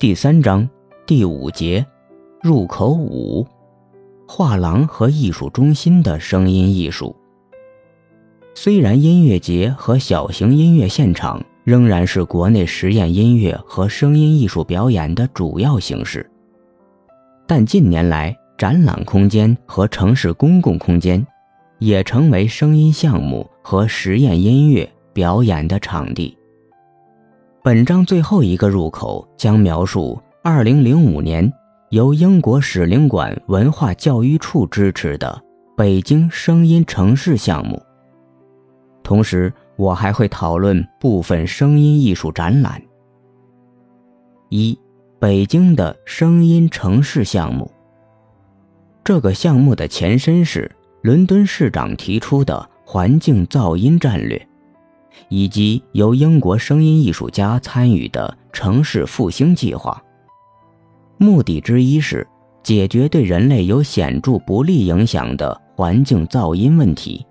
[0.00, 0.68] 第三章
[1.08, 1.84] 第五节，
[2.40, 3.44] 入口五，
[4.28, 7.16] 画廊和艺术中心的声音艺术。
[8.54, 16.30] 虽然音乐节和小型音乐现场仍然是国内实验音乐和声音艺术表演的主要形式，
[17.44, 21.26] 但近年来，展览空间和城市公共空间
[21.80, 26.37] 也成为声音项目和实验音乐表演的场地。
[27.68, 31.52] 本章最后一个入口将描述2005年
[31.90, 35.38] 由英国使领馆文化教育处支持的
[35.76, 37.78] 北京声音城市项目。
[39.02, 42.80] 同时，我还会讨论部分声音艺术展览。
[44.48, 44.74] 一、
[45.18, 47.70] 北京的声音城市项目。
[49.04, 54.48] 这个项目的前身是伦敦市长提出的环境噪音战略。
[55.28, 60.02] 以及由英国声音艺术家参与的城市复兴计划，
[61.16, 62.26] 目的之一是
[62.62, 67.24] 解决对人类有显著不利影响的环境噪音问题；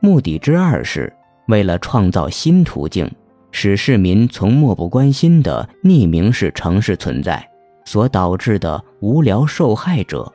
[0.00, 1.12] 目的之二是
[1.48, 3.10] 为了创造新途径，
[3.50, 7.44] 使市民从漠不关心的匿名式城市存在
[7.84, 10.30] 所导致的无聊受害者，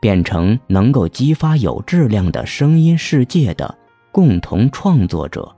[0.00, 3.74] 变成能够激发有质量的声音世界的
[4.12, 5.54] 共同创作者。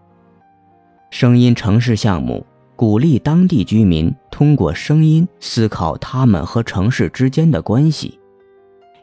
[1.19, 2.45] 声音城市项目
[2.77, 8.21] 鼓励当地居民通过声音思考他们和城市之间的关系，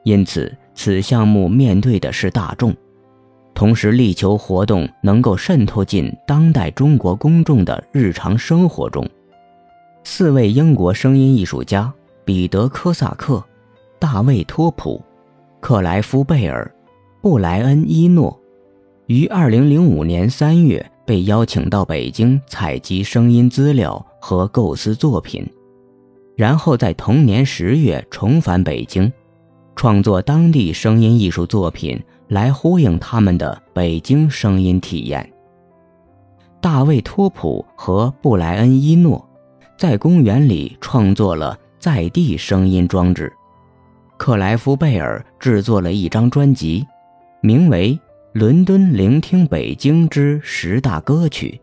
[0.03, 2.71] 因此此项目面对的是大众，
[3.55, 9.03] 同时力求活动能够渗透进当代中国公众的日常生活中。
[10.03, 11.91] 四位英国声音艺术家
[12.23, 13.43] 彼得·科萨克、
[13.97, 15.03] 大卫·托普、
[15.59, 16.71] 克莱夫·贝尔、
[17.23, 18.39] 布莱恩·伊诺，
[19.07, 20.91] 于2005年3月。
[21.05, 25.45] 被邀请到北京采集声音资料和构思作品，
[26.35, 29.11] 然后在同年十月重返北京，
[29.75, 35.29] 创作当地声音艺术作品来呼应他们的北京声音体验。
[36.61, 39.27] 大卫·托普和布莱恩·伊诺
[39.77, 43.31] 在公园里创作了在地声音装置，
[44.15, 46.85] 克莱夫·贝尔制作了一张专辑，
[47.41, 47.99] 名为。
[48.33, 51.61] 伦敦聆听北京之十大歌曲。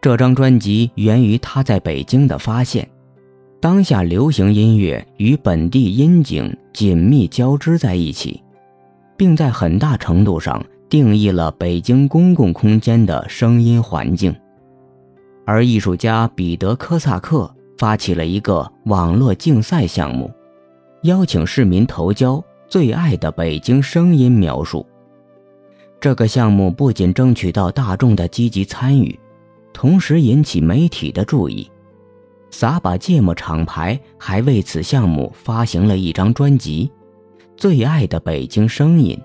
[0.00, 2.88] 这张专辑源于他在北京的发现：
[3.60, 8.40] 当下流行音乐与本地音景紧密交织在一起，
[9.16, 14.32] 并在很大程度上定义了北京公共空间的声音环境。
[15.44, 20.30] 而艺术家彼得·科萨克发起了一个网络竞赛项目，
[21.02, 24.86] 邀请市民投交最爱的北京声音描述。
[26.00, 29.18] 这个项目不仅争取到大众的积极参与，
[29.72, 31.68] 同时引起媒体的注意。
[32.50, 36.90] 撒把芥末厂牌还为此项目发行了一张专辑
[37.56, 39.18] 《最爱的北京声音》。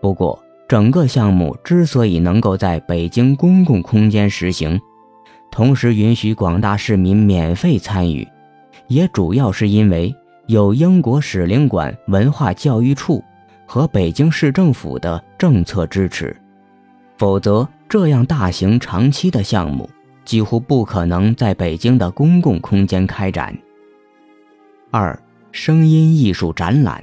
[0.00, 4.80] 不过，整个项目之所以能够在北京公共空间实行，
[5.50, 8.26] 同时允许广大市民免费参与，
[8.88, 10.12] 也主要是因为
[10.46, 13.22] 有英国使领馆文化教育处。
[13.72, 16.36] 和北京市政府的政策支持，
[17.16, 19.88] 否则这样大型长期的项目
[20.26, 23.56] 几乎不可能在北京的公共空间开展。
[24.90, 25.18] 二、
[25.52, 27.02] 声音艺术展览。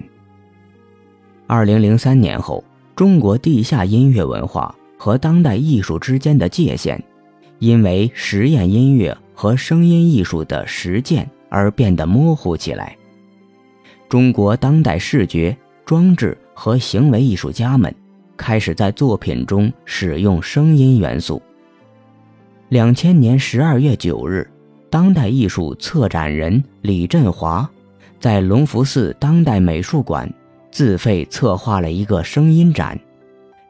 [1.48, 2.64] 二零零三年后，
[2.96, 7.04] 中国地下音乐文化和当代艺术之间的界限，
[7.58, 12.96] 因为实验音乐和声音艺术的实践而变得模糊起来。
[14.08, 16.38] 中国当代视觉装置。
[16.60, 17.96] 和行为艺术家们
[18.36, 21.42] 开始在作品中使用声音元素。
[22.68, 24.46] 两千年十二月九日，
[24.90, 27.68] 当代艺术策展人李振华
[28.20, 30.30] 在隆福寺当代美术馆
[30.70, 33.00] 自费策划了一个声音展，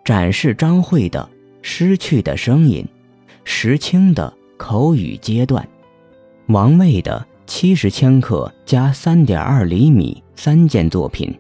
[0.04, 1.22] 展示张慧的
[1.62, 2.84] 《失去的声音》，
[3.44, 5.64] 石青的《口语阶段》，
[6.48, 11.32] 王卫的《七十千克加三点二厘米》三件作品。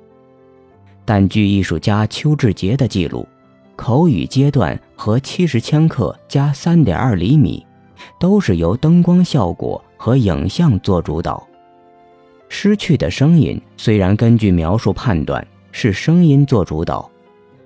[1.09, 3.27] 但据艺术家邱志杰的记录，
[3.75, 7.65] 口语阶段和七十千克加三点二厘米，
[8.19, 11.43] 都是由灯光效果和影像做主导。
[12.47, 17.09] 失去的声音虽然根据描述判断是声音做主导，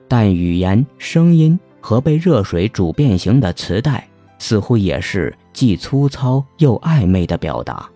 [0.07, 4.07] 但语言、声音和被热水煮变形的磁带，
[4.39, 7.89] 似乎也是既粗糙又暧昧的表达。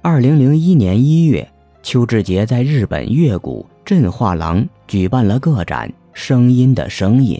[0.00, 1.46] 二零零一年一月，
[1.82, 3.66] 邱志杰在日本月谷。
[3.84, 7.36] 镇画廊举办了个展《声音的声音》，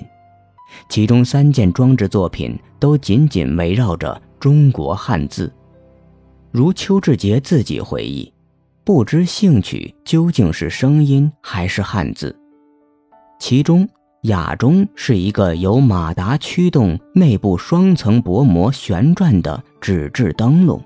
[0.88, 5.52] 其中三件装置作品都紧紧围绕着中国汉字。
[6.50, 8.30] 如邱志杰自己回忆，
[8.84, 12.36] 不知兴趣究竟是声音还是汉字。
[13.38, 13.88] 其中，
[14.22, 20.82] 雅钟是一个由马达驱动、内部双层薄膜旋转的纸质灯笼，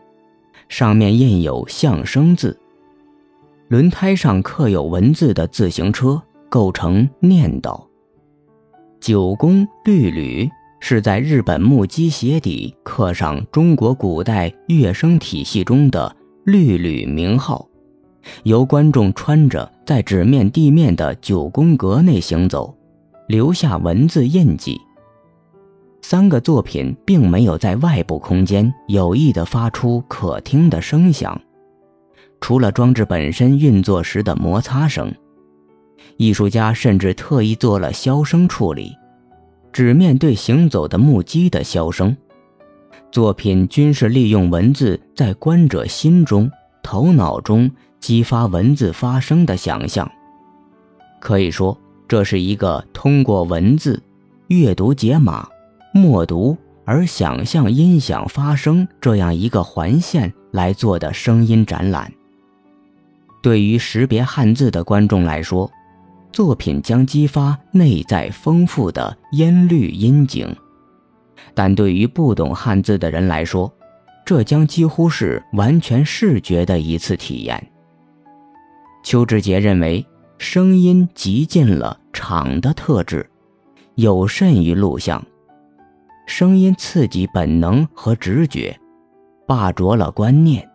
[0.69, 2.59] 上面印有象声字。
[3.69, 7.81] 轮胎上刻有文字的自行车构成念叨。
[9.01, 10.49] 九宫律吕
[10.81, 16.15] 是在日本木屐鞋底刻上中国古代乐声体系中的
[16.45, 17.67] 律吕名号，
[18.45, 22.73] 由观众穿着在纸面地面的九宫格内行走。
[23.27, 24.81] 留下文字印记。
[26.01, 31.41] 三个作品并没有在外部空间有意的发出可听的声响，
[32.41, 35.13] 除了装置本身运作时的摩擦声，
[36.17, 38.95] 艺术家甚至特意做了消声处理，
[39.73, 42.17] 只面对行走的木屐的箫声。
[43.11, 46.51] 作品均是利用文字在观者心中、
[46.83, 50.11] 头脑中激发文字发声的想象，
[51.21, 51.77] 可以说。
[52.09, 54.01] 这是一个通过文字
[54.47, 55.49] 阅读解码、
[55.93, 62.13] 默读而想象音响发声这样一个环线来做的声音展览。
[63.43, 65.71] 对于识别汉字的观众来说，
[66.33, 70.49] 作品将激发内在丰富的音律音景；
[71.55, 73.73] 但对于不懂汉字的人来说，
[74.25, 77.71] 这将几乎是完全视觉的一次体验。
[79.03, 80.05] 邱志杰认为。
[80.39, 83.27] 声音极尽了场的特质，
[83.95, 85.25] 有甚于录像。
[86.27, 88.79] 声音刺激本能和直觉，
[89.47, 90.69] 霸着了观念。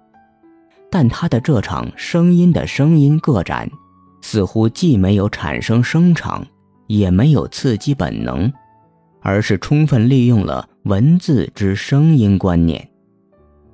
[0.92, 3.72] 但他的这场声音的声音个展，
[4.22, 6.46] 似乎既没有产生声场，
[6.88, 8.52] 也没有刺激本能，
[9.22, 12.86] 而是充分利用了文字之声音观念。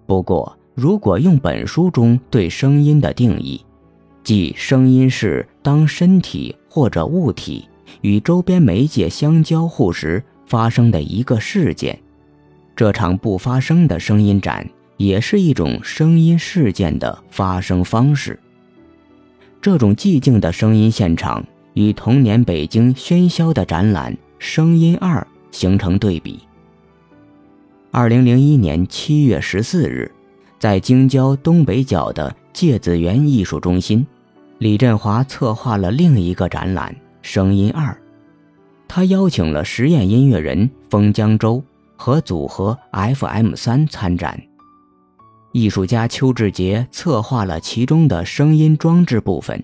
[0.06, 3.66] 不过，如果用本书中对声音的定义，
[4.24, 7.68] 即声音是当身体或者物体
[8.02, 11.98] 与周边媒介相交互时发生的一个事件。
[12.76, 18.40] 这场不发声的声音展也是一种声音事件的发生方式。
[19.62, 25.20] 这种寂静的声音现场与同年北京喧嚣的展览《声音二》
[25.56, 26.40] 形成对比。
[27.92, 30.12] 二零零一年七月十四日，
[30.60, 34.06] 在京郊东北角的芥子园艺术中心。
[34.60, 36.92] 李振华策划了另一个展览
[37.22, 37.92] 《声音二》，
[38.88, 41.64] 他邀请了实验音乐人封江洲
[41.96, 44.42] 和组合 FM 三参展。
[45.54, 49.64] 艺术家邱志杰策划了其中的声音装置部分，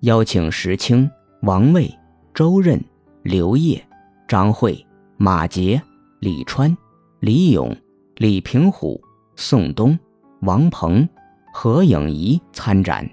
[0.00, 1.08] 邀请石青、
[1.42, 1.92] 王卫、
[2.34, 2.82] 周任、
[3.22, 3.80] 刘烨、
[4.26, 4.84] 张慧、
[5.16, 5.80] 马杰、
[6.20, 6.76] 李川、
[7.20, 7.76] 李勇、
[8.16, 9.00] 李平虎、
[9.36, 9.96] 宋东、
[10.40, 11.08] 王鹏、
[11.52, 13.08] 何颖仪参展。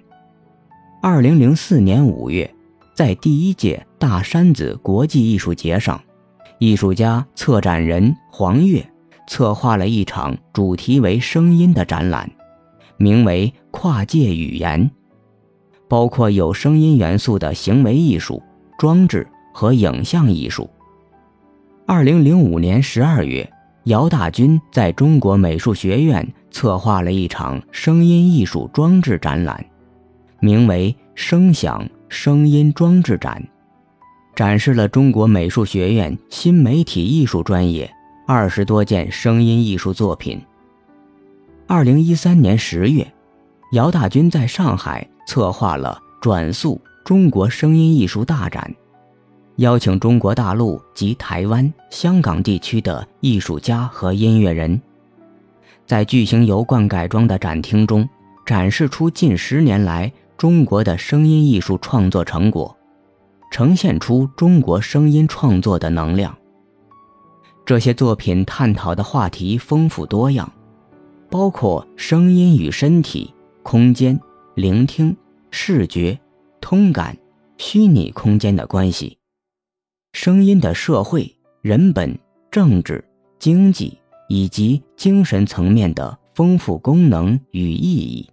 [1.02, 2.50] 二零零四年五月，
[2.96, 6.02] 在第一届大山子国际艺术节上，
[6.60, 8.84] 艺术家、策展人黄月
[9.28, 12.30] 策划了一场主题为“声音”的展览，
[12.98, 14.90] 名为“跨界语言”，
[15.88, 18.42] 包括有声音元素的行为艺术、
[18.78, 20.70] 装置和影像艺术。
[21.86, 23.52] 二零零五年十二月，
[23.86, 29.66] 姚大军在中国美术学院策划了一场声音艺术装置展览。
[30.40, 33.42] 名为“声响声音装置展”，
[34.36, 37.90] 展示了中国美术学院新媒体艺术专业
[38.26, 40.42] 二十多件声音艺术作品。
[41.68, 43.06] 二零一三年十月，
[43.74, 48.74] 姚大军在上海策划了“转速中国声音艺术大展”，
[49.58, 54.80] 邀请中国大陆及台湾、香港地区的艺术家和音乐人，
[55.86, 58.08] 在巨型油罐改装的展厅中
[58.46, 60.12] 展示出近十年来。
[60.36, 62.76] 中国的声音艺术创作成果，
[63.50, 66.36] 呈现出中国声音创作的能量。
[67.66, 70.52] 这些作品探讨的话题丰富多样，
[71.30, 74.20] 包括声音与身体、空间、
[74.56, 75.16] 聆听、
[75.50, 76.20] 视觉、
[76.60, 77.18] 通感、
[77.58, 79.18] 虚拟空间的关系，
[80.12, 82.20] 声音的社会、人本、
[82.52, 83.02] 政治、
[83.40, 88.30] 经济以及精神层面的丰富功能与意义。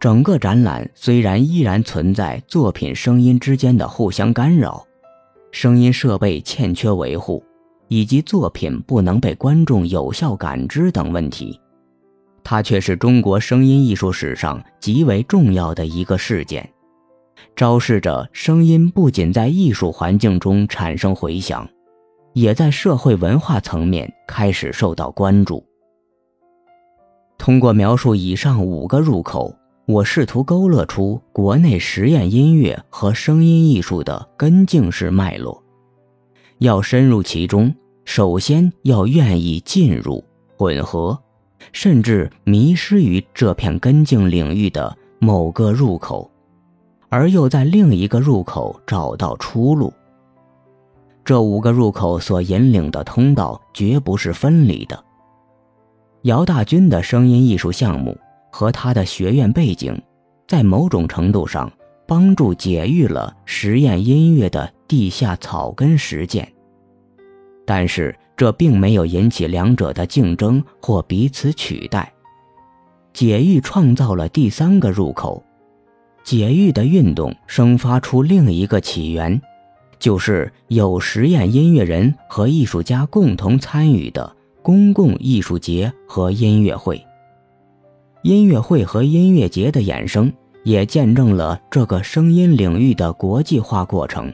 [0.00, 4.86] 整个展览虽然依然存在作品声音之间的互相干扰，
[5.50, 7.44] 声音设备欠缺维护，
[7.88, 11.58] 以及作品不能被观众有效感知等问题，
[12.44, 16.68] 它却是中国声音艺术史上极为重要的一个事件，
[17.56, 21.68] 昭示着声音不仅在艺术环境中产生回响，
[22.32, 25.64] 也在社会文化层面开始受到关注。
[27.36, 29.54] 通过描述以上五个入口，
[29.86, 35.62] 我试图勾勒出国内实验音乐和声音艺术的根茎式脉络。
[36.58, 37.74] 要深入其中，
[38.04, 40.24] 首先要愿意进入、
[40.56, 41.18] 混合，
[41.72, 46.30] 甚至迷失于这片根茎领域的某个入口，
[47.08, 49.92] 而又在另一个入口找到出路。
[51.24, 55.04] 这五个入口所引领的通道绝不是分离的。
[56.22, 58.18] 姚大军的声音艺术项目
[58.50, 60.00] 和他的学院背景，
[60.48, 61.70] 在某种程度上
[62.08, 66.50] 帮助解育了实验音乐的地下草根实践。
[67.66, 72.10] 但是这并没有引起两者的竞争或彼此取代。
[73.12, 75.44] 解育创造了第三个入口，
[76.24, 79.38] 解育的运动生发出另一个起源，
[79.98, 84.34] 就是有实验音乐人和艺术家共同参与的。
[84.62, 87.02] 公共艺术节和音乐会，
[88.22, 90.30] 音乐会和音乐节的衍生，
[90.64, 94.32] 也见证了这个声音领域的国际化过程。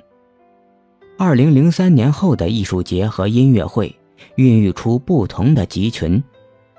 [1.18, 3.94] 二零零三年后的艺术节和音乐会，
[4.36, 6.22] 孕育出不同的集群，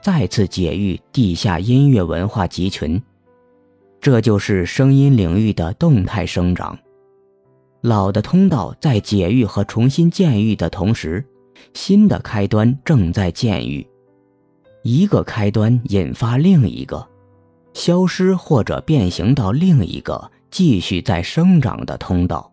[0.02, 3.02] 再次解育地下音乐文化集群。
[4.02, 6.78] 这就是声音领域的动态生长。
[7.82, 11.25] 老的通道在解育和重新建育的同时。
[11.74, 13.86] 新的开端正在建育，
[14.84, 17.06] 一个开端引发另一个，
[17.75, 22.50] 消失或者变形到另一个继续在生长的通道，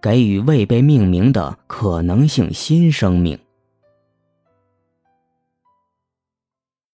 [0.00, 3.36] 给予未被命名的可能性新生命。